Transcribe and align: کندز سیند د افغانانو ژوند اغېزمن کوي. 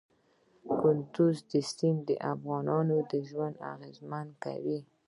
کندز 0.79 1.37
سیند 1.71 1.99
د 2.07 2.09
افغانانو 2.33 2.97
ژوند 3.29 3.55
اغېزمن 3.73 4.27
کوي. 4.43 4.79